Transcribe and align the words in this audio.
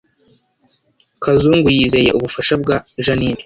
Kazungu 1.23 1.67
yizeye 1.77 2.09
ubufasha 2.17 2.53
bwa 2.61 2.75
Jeaninne 3.03 3.39